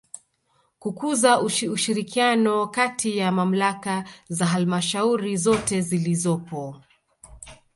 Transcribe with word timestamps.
Kukuza 0.79 1.41
ushirikiano 1.71 2.67
kati 2.67 3.17
ya 3.17 3.31
Mamlaka 3.31 4.03
za 4.29 4.45
Halmashauri 4.45 5.37
zote 5.37 5.81
zilizopo 5.81 6.81